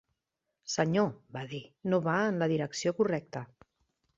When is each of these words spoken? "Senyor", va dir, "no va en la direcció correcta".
"Senyor", 0.75 1.11
va 1.35 1.43
dir, 1.53 1.61
"no 1.93 1.99
va 2.09 2.15
en 2.31 2.41
la 2.45 2.51
direcció 2.55 2.95
correcta". 3.03 3.45